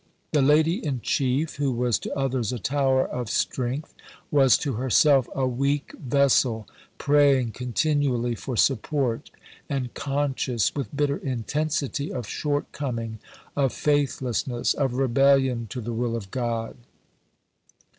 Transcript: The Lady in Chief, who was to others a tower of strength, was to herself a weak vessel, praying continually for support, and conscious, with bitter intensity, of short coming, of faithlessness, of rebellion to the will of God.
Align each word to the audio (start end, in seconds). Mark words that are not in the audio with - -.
The 0.31 0.41
Lady 0.41 0.83
in 0.83 1.01
Chief, 1.01 1.57
who 1.57 1.71
was 1.71 1.99
to 1.99 2.17
others 2.17 2.51
a 2.51 2.57
tower 2.57 3.05
of 3.05 3.29
strength, 3.29 3.93
was 4.31 4.57
to 4.57 4.73
herself 4.73 5.29
a 5.35 5.45
weak 5.47 5.91
vessel, 5.99 6.67
praying 6.97 7.51
continually 7.51 8.33
for 8.33 8.57
support, 8.57 9.29
and 9.69 9.93
conscious, 9.93 10.73
with 10.73 10.95
bitter 10.97 11.17
intensity, 11.17 12.11
of 12.11 12.25
short 12.27 12.71
coming, 12.71 13.19
of 13.55 13.73
faithlessness, 13.73 14.73
of 14.73 14.95
rebellion 14.95 15.67
to 15.69 15.79
the 15.79 15.93
will 15.93 16.15
of 16.15 16.31
God. 16.31 16.77